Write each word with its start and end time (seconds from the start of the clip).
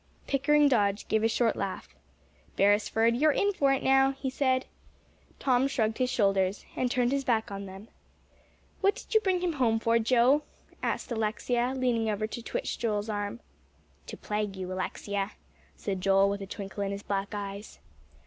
Pickering 0.25 0.67
Dodge 0.67 1.07
gave 1.09 1.21
a 1.23 1.27
short 1.27 1.55
laugh. 1.55 1.93
"Beresford, 2.55 3.15
you're 3.15 3.31
in 3.31 3.53
for 3.53 3.71
it 3.71 3.83
now," 3.83 4.13
he 4.13 4.31
said. 4.31 4.65
Tom 5.37 5.67
shrugged 5.67 5.99
his 5.99 6.09
shoulders, 6.09 6.65
and 6.75 6.89
turned 6.89 7.11
his 7.11 7.23
back 7.23 7.51
on 7.51 7.67
them. 7.67 7.87
"What 8.79 8.95
did 8.95 9.13
you 9.13 9.19
bring 9.21 9.41
him 9.41 9.53
home 9.53 9.77
for, 9.79 9.99
Joe?" 9.99 10.41
asked 10.81 11.11
Alexia, 11.11 11.75
leaning 11.77 12.09
over 12.09 12.25
to 12.25 12.41
twitch 12.41 12.79
Joel's 12.79 13.09
arm. 13.09 13.41
"To 14.07 14.17
plague 14.17 14.55
you, 14.55 14.73
Alexia," 14.73 15.33
said 15.75 16.01
Joel, 16.01 16.29
with 16.31 16.41
a 16.41 16.47
twinkle 16.47 16.81
in 16.81 16.91
his 16.91 17.03
black 17.03 17.35
eyes. 17.35 17.77